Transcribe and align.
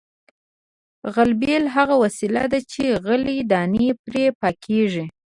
غلبېل 1.13 1.63
هغه 1.75 1.95
وسیله 2.03 2.43
ده 2.51 2.59
چې 2.71 2.83
غلې 3.05 3.37
دانې 3.51 3.87
پرې 4.05 4.25
پاکیږي 4.41 5.05